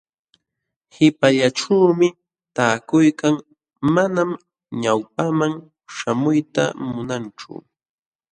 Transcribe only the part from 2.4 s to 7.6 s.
taakuykan, manam ñawpaqman śhamuyta munanchu.